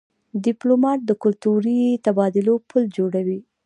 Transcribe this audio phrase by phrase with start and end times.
[0.45, 3.39] ډيپلومات د کلتوري تبادلو پل جوړوي.